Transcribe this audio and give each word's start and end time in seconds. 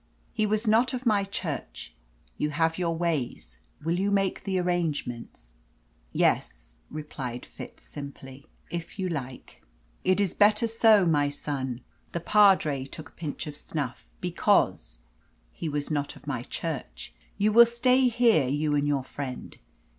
"He 0.33 0.47
was 0.47 0.67
not 0.67 0.95
of 0.95 1.05
my 1.05 1.23
Church. 1.23 1.93
You 2.39 2.49
have 2.49 2.79
your 2.79 2.97
ways; 2.97 3.59
will 3.83 3.99
you 3.99 4.09
make 4.09 4.45
the 4.45 4.57
arrangements?" 4.57 5.53
"Yes," 6.11 6.77
replied 6.89 7.45
Fitz 7.45 7.83
simply, 7.87 8.47
"if 8.71 8.97
you 8.97 9.07
like." 9.07 9.61
"It 10.03 10.19
is 10.19 10.33
better 10.33 10.65
so, 10.65 11.05
my 11.05 11.29
son" 11.29 11.81
the 12.13 12.19
padre 12.19 12.83
took 12.83 13.09
a 13.09 13.13
pinch 13.13 13.45
of 13.45 13.55
snuff 13.55 14.07
"because 14.21 14.97
he 15.51 15.69
was 15.69 15.91
not 15.91 16.15
of 16.15 16.25
my 16.25 16.41
Church. 16.49 17.13
You 17.37 17.53
will 17.53 17.67
stay 17.67 18.07
here, 18.09 18.47
you 18.47 18.73
and 18.73 18.87
your 18.87 19.03
friend. 19.03 19.55